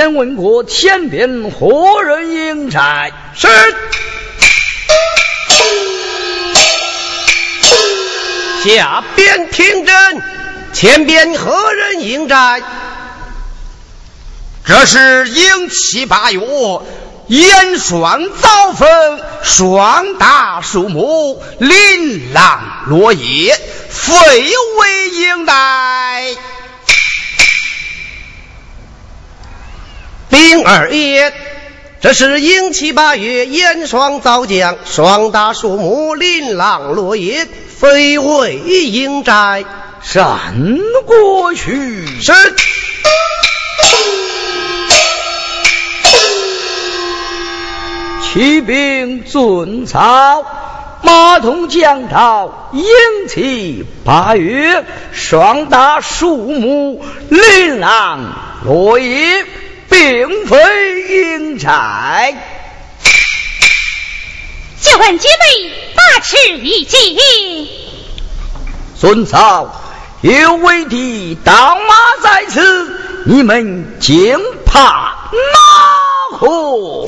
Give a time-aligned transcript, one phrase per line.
[0.00, 3.10] 前问过前边何人应差？
[3.34, 3.48] 是。
[8.64, 10.22] 下边听真，
[10.72, 12.62] 前边何人应战？
[14.64, 16.40] 这是英七八月，
[17.26, 23.54] 严霜早逢，霜大树木，琳琅落叶，
[23.90, 24.16] 非
[24.78, 25.89] 为应待。
[30.50, 31.32] 丁二爷，
[32.00, 37.46] 这是迎七八月，严霜早降，霜打树木，琳琅落叶。
[37.78, 39.64] 非为应寨，
[40.02, 42.04] 闪过去。
[42.20, 42.32] 是。
[48.24, 50.44] 骑兵遵操。
[51.02, 52.84] 马童讲道：迎
[53.28, 58.34] 起八月，霜打树木，琳琅
[58.66, 59.46] 落叶，
[59.90, 62.34] 并非英才。
[64.80, 66.98] 就问姐妹把持一惊，
[68.98, 69.82] 孙嫂
[70.22, 74.80] 有为的刀马在此，你们竟怕
[75.30, 77.04] 哪何？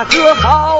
[0.00, 0.79] 大哥好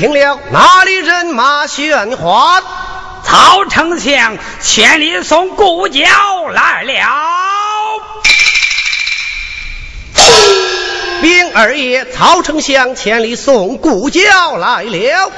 [0.00, 2.62] 听了哪里人马喧哗？
[3.22, 6.00] 曹丞相千里送故交
[6.48, 6.92] 来了。
[11.20, 14.96] 兵二爷，曹丞相千里送故交来了。
[14.96, 15.32] 有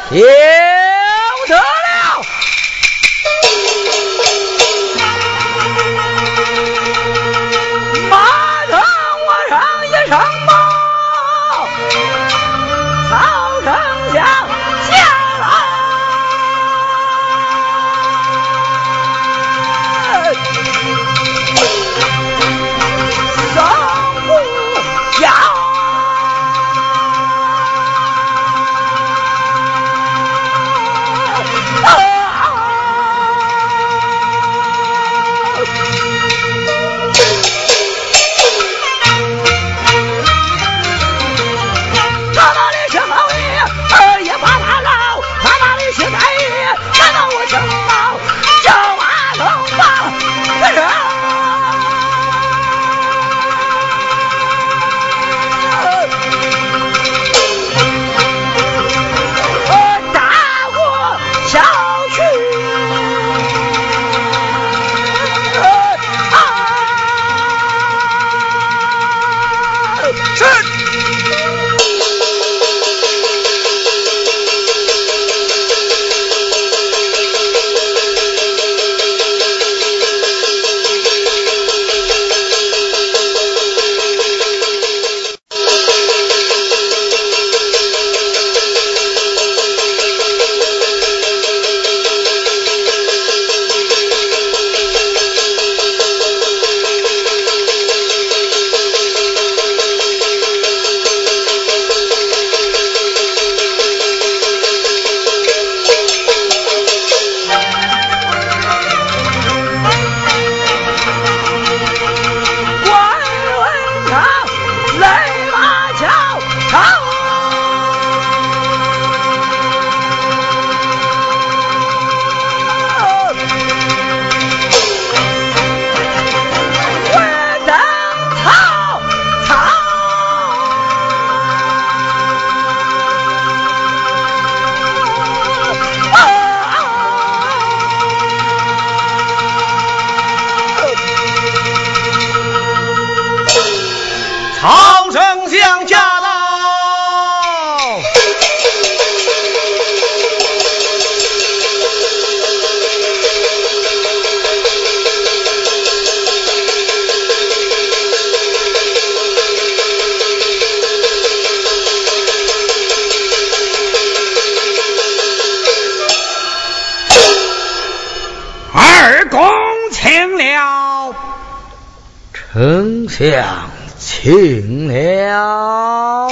[174.22, 176.30] 请了。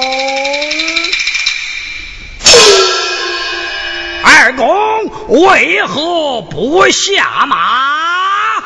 [4.22, 5.08] 二公
[5.42, 8.62] 为何不下马？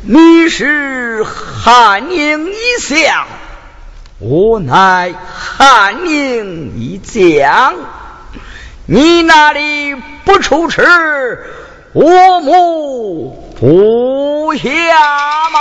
[0.00, 3.26] 你是汉宁一相，
[4.18, 7.74] 我乃汉宁一将。
[8.86, 9.94] 你那里
[10.24, 11.44] 不出吃，
[11.92, 14.70] 我母胡下
[15.50, 15.58] 马。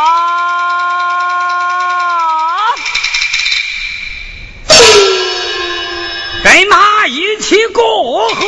[6.44, 8.46] 跟马一起过河。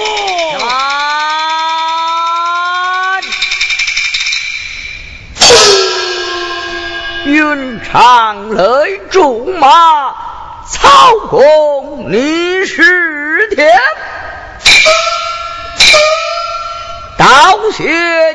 [7.26, 10.16] 云长雷驻马，
[10.68, 13.68] 曹公你是天。
[17.20, 17.26] 道
[17.72, 17.84] 学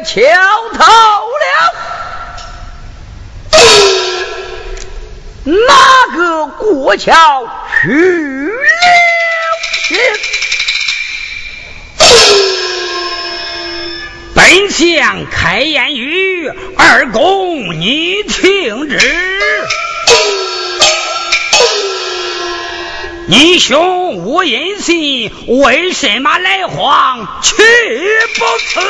[0.04, 0.20] 敲
[0.74, 0.84] 透
[1.40, 1.74] 了，
[5.46, 7.48] 哪个过桥
[7.80, 7.88] 去
[8.50, 8.52] 了？
[14.34, 18.98] 本相开言语，二公你听之。
[23.26, 27.40] 你兄无音信，为什么来访？
[27.42, 27.62] 去
[28.34, 28.80] 不辞。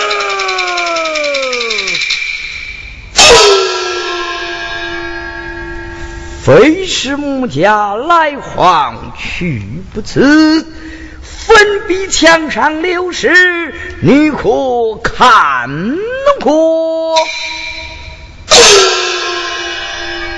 [6.42, 9.62] 非是母家来访，去
[9.94, 10.66] 不辞。
[11.22, 15.96] 粉笔墙上留诗，你可看
[16.40, 17.16] 过？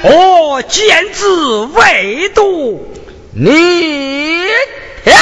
[0.03, 2.93] 我见字未读。
[3.39, 3.51] 你
[5.05, 5.13] 停。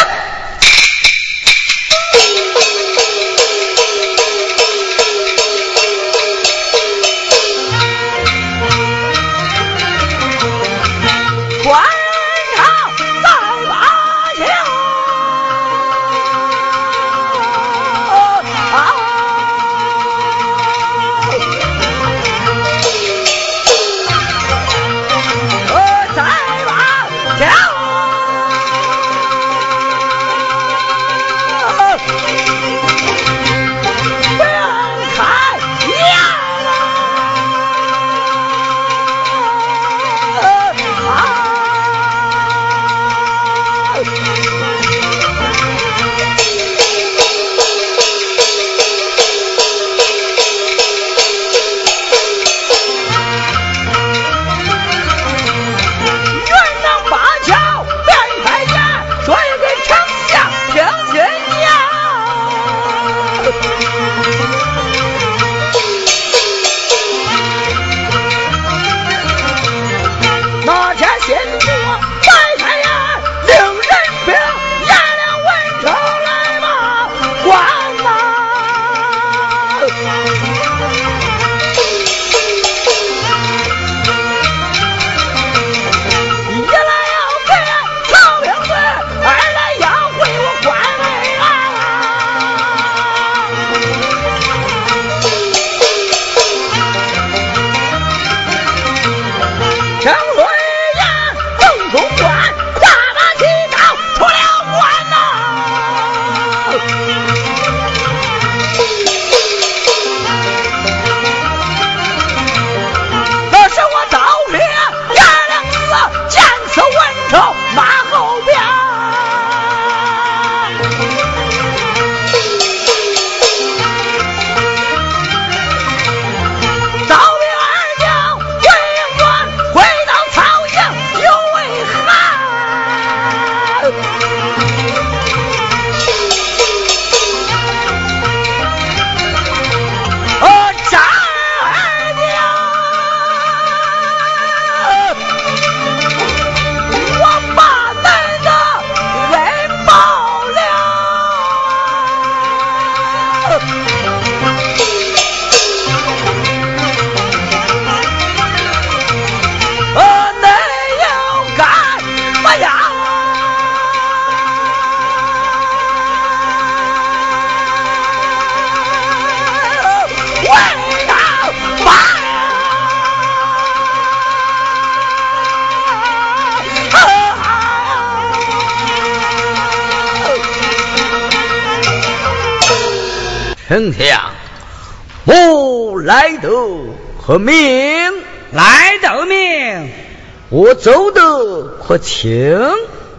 [191.15, 192.59] 得可轻？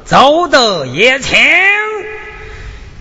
[0.05, 1.35] 走得也轻。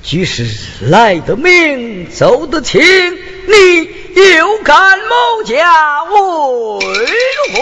[0.02, 0.46] 即使
[0.80, 6.16] 来得命，走得轻，你又敢谋家为
[7.52, 7.60] 何？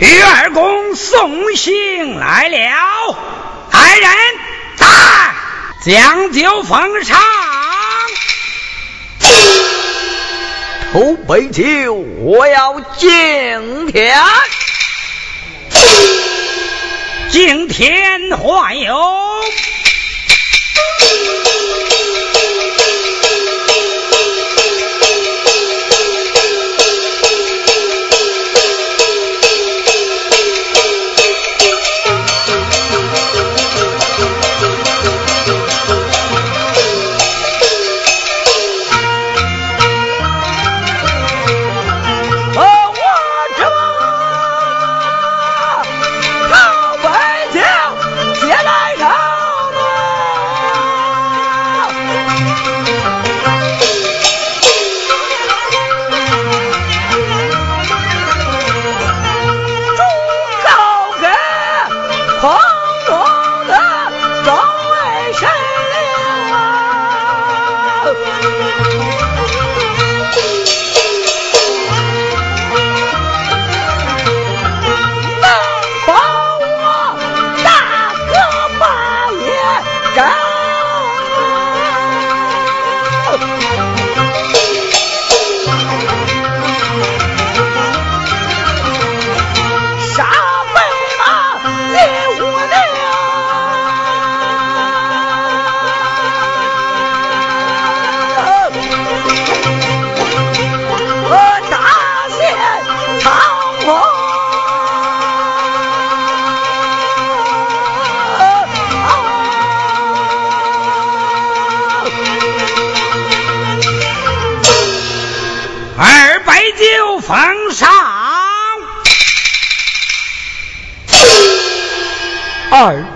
[0.00, 2.56] 于二公送信来了，
[3.72, 4.10] 来人，
[4.78, 5.34] 来
[5.82, 7.18] 将酒奉上。
[10.94, 14.14] 口杯酒，我要敬天，
[17.30, 18.94] 敬天欢友。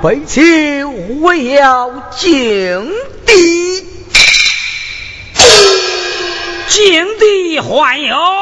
[0.01, 2.89] 为妻我要敬
[3.27, 3.35] 地
[6.69, 8.38] 敬地欢迎。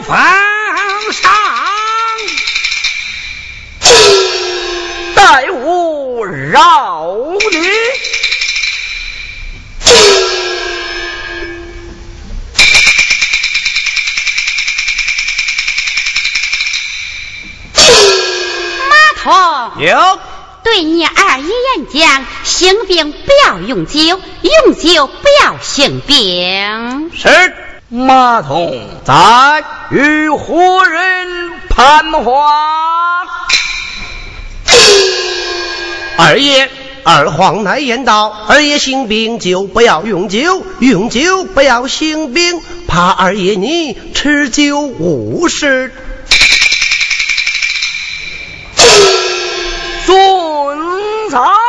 [0.00, 0.16] 欢
[6.52, 6.60] 友。
[19.78, 20.18] 有，
[20.64, 27.10] 对你二爷言讲，行兵不要用酒，用酒不要行兵。
[27.14, 27.28] 是
[27.88, 33.22] 马童在与何人攀话？
[36.18, 36.68] 二爷，
[37.04, 45.94] 二皇乃言道：二爷行兵就不要用酒，用酒不要行兵，怕二爷你吃酒误事。
[50.04, 51.65] 遵曹。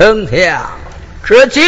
[0.00, 0.78] 丞相，
[1.26, 1.60] 这酒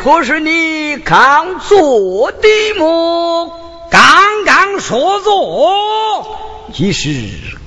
[0.00, 3.88] 可是你刚做的么？
[3.90, 6.38] 刚刚说做，
[6.72, 7.08] 即是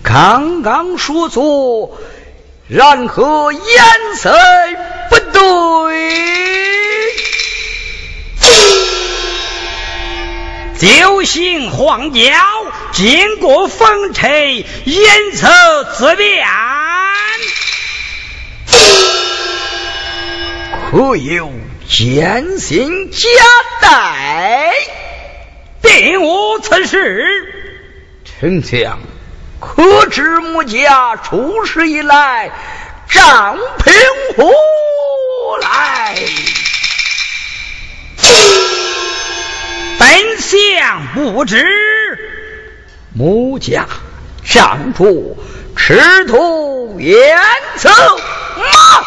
[0.02, 1.98] 刚刚说做，
[2.70, 3.62] 然何颜
[4.16, 4.34] 色
[5.10, 6.00] 不对？
[10.80, 12.22] 酒醒黄焦，
[12.94, 16.48] 经过风吹，颜色自变。
[20.92, 21.52] 可有
[21.88, 23.20] 奸信假
[23.82, 24.74] 带？
[25.82, 27.26] 并无此事。
[28.24, 29.00] 丞相，
[29.60, 32.52] 可知穆家出事以来，
[33.10, 33.94] 账平
[34.38, 34.52] 何
[35.62, 36.16] 来？
[40.00, 41.66] 本相不知，
[43.14, 43.88] 穆家
[44.46, 45.06] 仗着
[45.76, 47.38] 赤兔颜
[47.78, 47.90] 色
[48.58, 49.04] 马，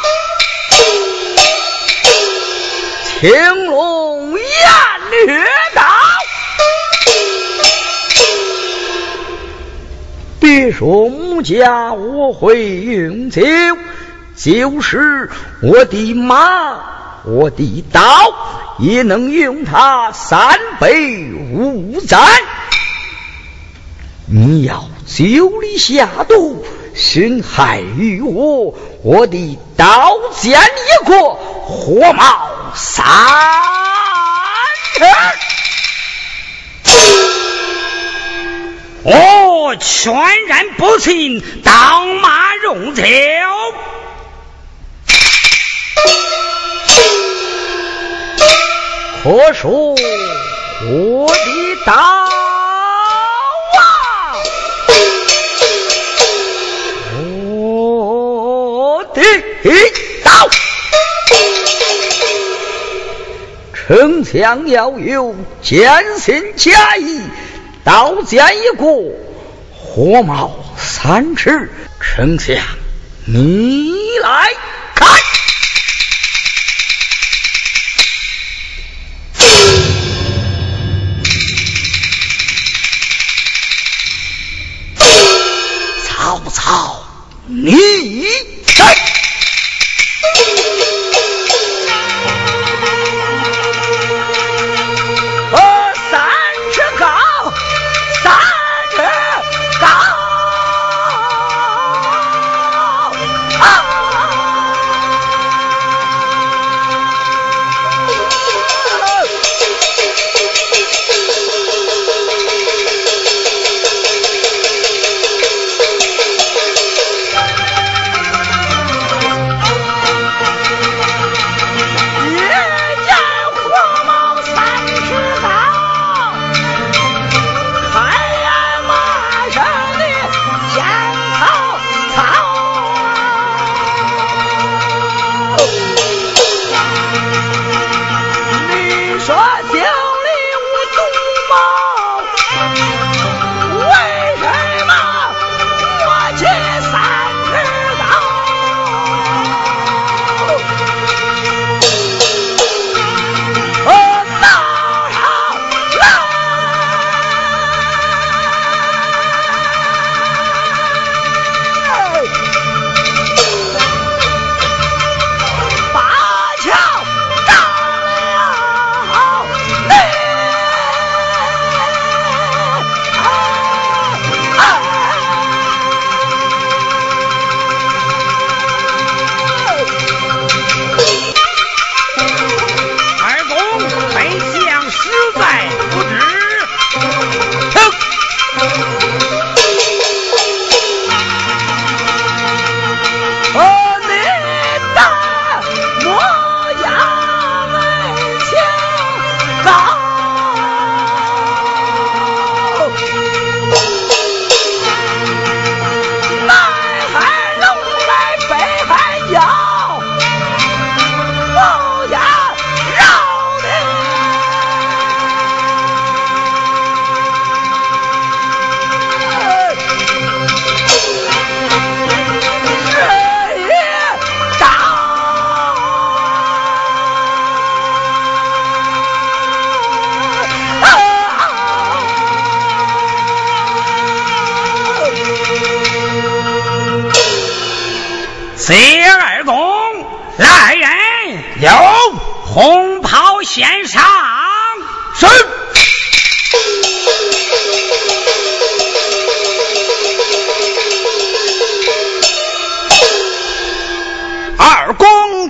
[3.20, 4.38] 青龙偃
[5.26, 5.83] 月刀。
[10.38, 13.42] 别说穆家我会用酒，
[14.37, 15.28] 就是
[15.61, 16.78] 我的马。
[17.24, 18.00] 我的刀
[18.78, 22.18] 也能用它三杯五载。
[24.26, 33.04] 你要酒里下毒，损害于我，我的刀剑一过，火冒三
[34.98, 35.09] 丈。
[39.02, 40.12] 我全
[40.46, 43.02] 然不信刀马用酒。
[49.22, 49.94] 可说
[50.90, 51.96] 我的刀啊，
[57.44, 59.20] 我的
[63.88, 67.22] 丞相要有坚信假意，
[67.83, 69.03] 刀剑一过，
[69.74, 71.70] 火冒三尺。
[71.98, 72.59] 丞相，
[73.24, 74.51] 你来
[74.94, 75.09] 看。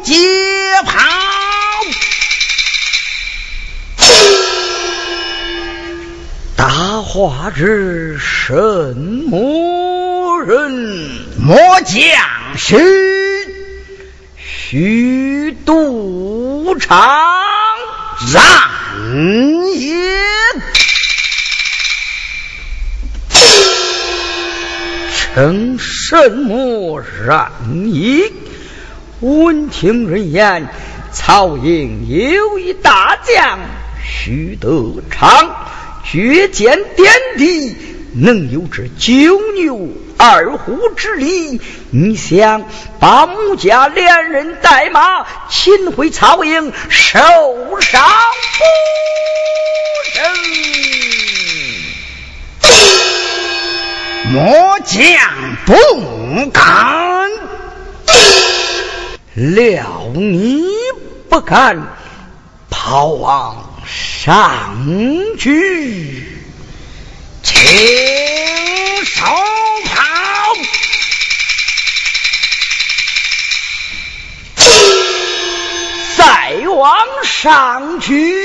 [0.09, 0.17] 公接
[0.87, 0.99] 袍。
[6.57, 11.27] 大话之什么人？
[11.39, 12.01] 末将
[12.57, 13.47] 是
[14.37, 16.99] 虚度长
[18.33, 18.43] 然
[19.79, 20.09] 也。
[25.15, 27.53] 称什么然
[27.93, 28.33] 也？
[29.21, 30.69] 闻听人言，
[31.13, 33.59] 曹营有一大将，
[34.01, 35.57] 徐德昌，
[36.05, 37.77] 绝剑点地，
[38.15, 41.61] 能有这九牛二虎之力。
[41.91, 42.65] 你想
[43.01, 47.19] 把穆家连人带马擒回曹营，受
[47.81, 48.01] 伤
[48.55, 48.65] 不
[50.13, 50.23] 成？
[54.33, 55.03] 末将
[55.67, 55.75] 不
[56.53, 57.29] 敢。
[59.35, 60.65] 料你
[61.29, 61.97] 不敢
[62.71, 64.77] 跑往上
[65.39, 66.27] 去，
[67.43, 69.25] 请收
[69.85, 70.03] 炮，
[76.17, 78.45] 再往上去，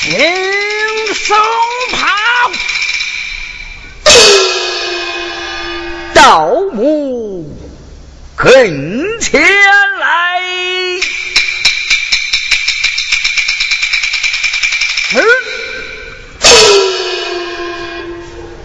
[0.00, 1.34] 请收
[1.92, 2.52] 炮，
[6.14, 7.61] 盗墓。
[8.42, 10.40] 跟前来，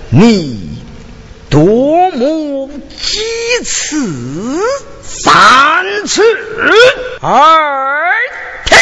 [0.10, 0.82] 你
[1.52, 3.20] 多目几
[3.64, 4.60] 次？
[5.04, 6.24] 三次。
[7.22, 8.16] 二
[8.66, 8.80] 天。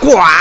[0.00, 0.35] Quatro.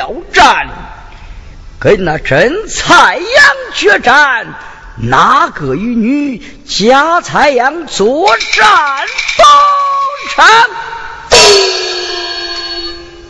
[0.00, 0.66] 我要战，
[1.78, 3.24] 跟那真蔡阳
[3.74, 4.46] 决战。
[5.02, 9.46] 哪个与你假蔡阳作战方
[10.34, 10.70] 场？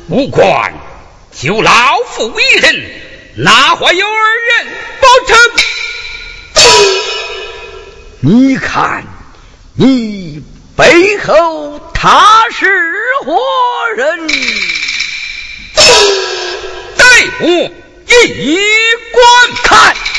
[0.09, 0.73] 无关，
[1.33, 1.73] 就老
[2.09, 2.91] 夫一人，
[3.37, 4.67] 哪会有二人
[5.01, 5.37] 保成？
[8.21, 9.05] 你看，
[9.75, 10.43] 你
[10.77, 12.67] 背后他是
[13.25, 13.37] 何
[13.97, 14.29] 人？
[17.21, 17.71] 待我
[18.09, 18.57] 一
[19.13, 20.10] 观看。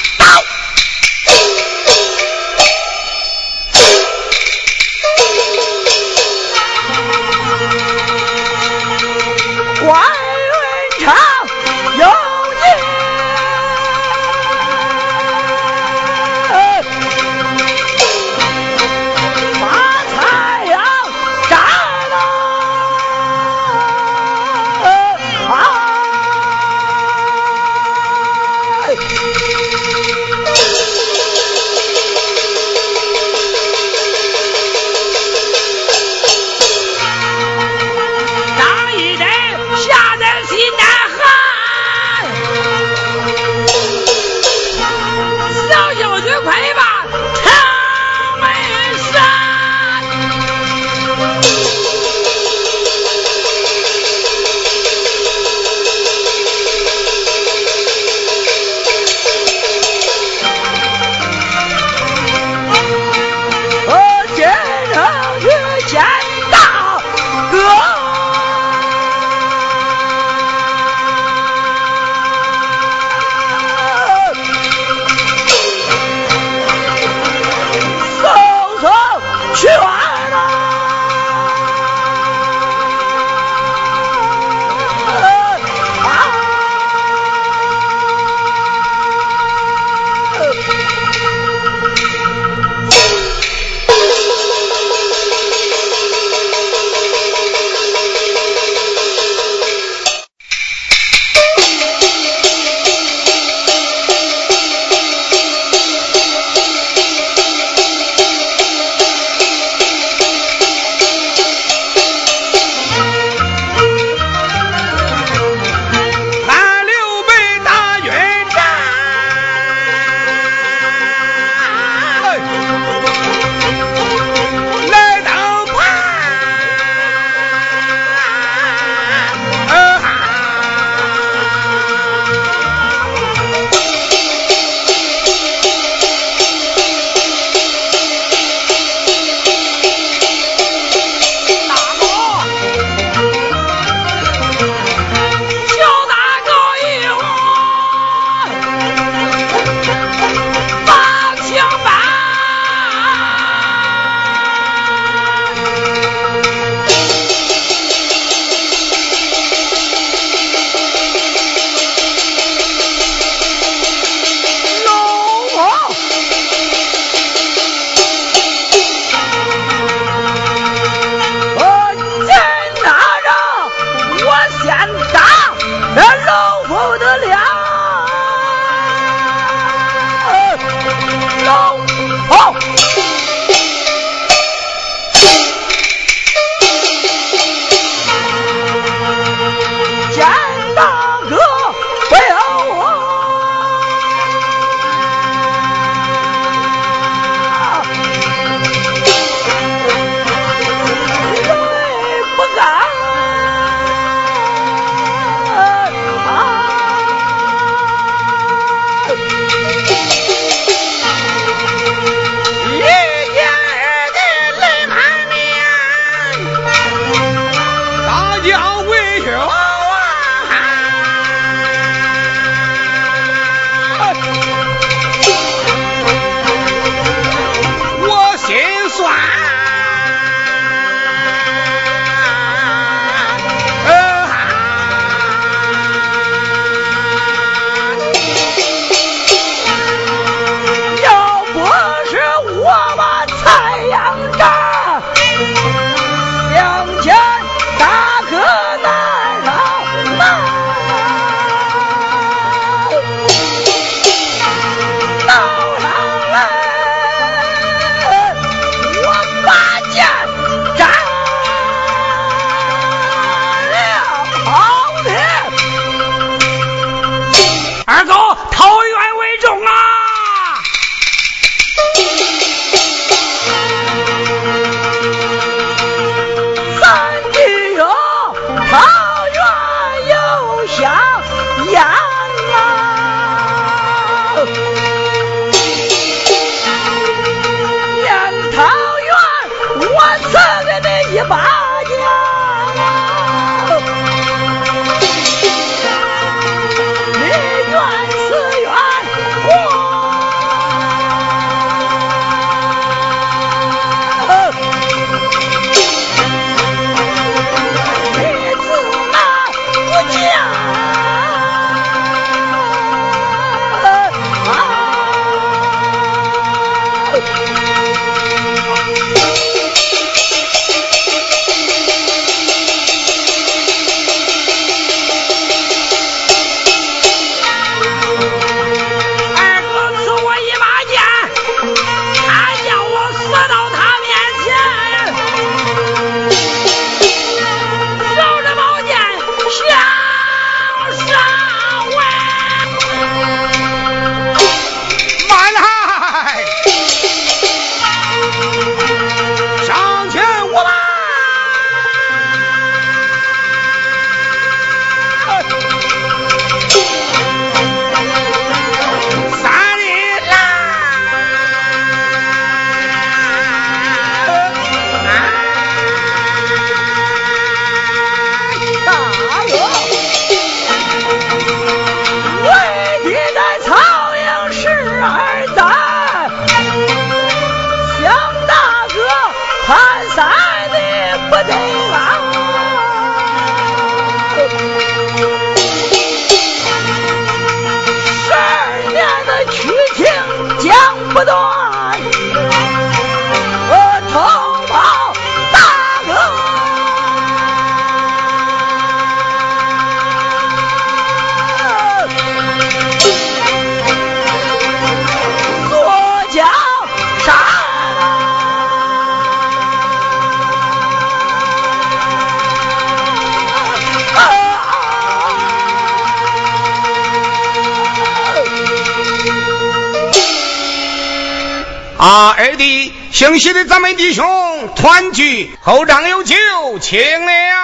[423.95, 426.35] 弟，兄团聚，后帐有酒，
[426.79, 427.60] 请了。